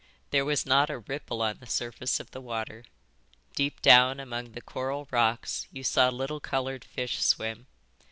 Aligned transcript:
There 0.31 0.45
was 0.45 0.65
not 0.65 0.89
a 0.89 0.97
ripple 0.97 1.43
on 1.43 1.59
the 1.59 1.67
surface 1.67 2.19
of 2.19 2.31
the 2.31 2.41
water. 2.41 2.85
Deep 3.53 3.83
down 3.83 4.19
among 4.19 4.53
the 4.53 4.61
coral 4.63 5.07
rocks 5.11 5.67
you 5.71 5.83
saw 5.83 6.09
little 6.09 6.39
coloured 6.39 6.83
fish 6.83 7.19
swim. 7.21 7.67